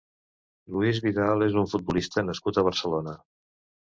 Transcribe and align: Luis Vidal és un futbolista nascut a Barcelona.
Luis 0.75 1.01
Vidal 1.07 1.43
és 1.49 1.57
un 1.63 1.69
futbolista 1.75 2.25
nascut 2.29 2.57
a 2.57 2.65
Barcelona. 2.69 3.13